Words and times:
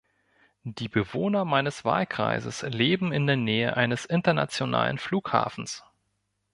Die 0.63 0.87
Bewohner 0.87 1.45
meines 1.45 1.85
Wahlkreises 1.85 2.63
leben 2.63 3.11
in 3.13 3.27
der 3.27 3.35
Nähe 3.35 3.77
eines 3.77 4.05
internationalen 4.05 4.97
Flughafens. 4.97 5.83